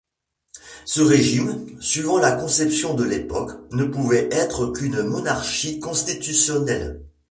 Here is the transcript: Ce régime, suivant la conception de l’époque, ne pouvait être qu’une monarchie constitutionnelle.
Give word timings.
Ce 0.85 0.99
régime, 1.01 1.79
suivant 1.79 2.17
la 2.17 2.31
conception 2.31 2.95
de 2.95 3.03
l’époque, 3.03 3.51
ne 3.71 3.83
pouvait 3.85 4.29
être 4.31 4.65
qu’une 4.65 5.03
monarchie 5.03 5.79
constitutionnelle. 5.79 7.03